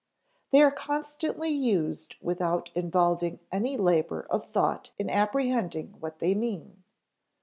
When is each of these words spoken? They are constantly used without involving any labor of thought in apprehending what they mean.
They 0.49 0.63
are 0.63 0.71
constantly 0.71 1.51
used 1.51 2.15
without 2.23 2.71
involving 2.73 3.37
any 3.51 3.77
labor 3.77 4.25
of 4.31 4.47
thought 4.47 4.89
in 4.97 5.11
apprehending 5.11 5.97
what 5.99 6.17
they 6.17 6.33
mean. 6.33 6.81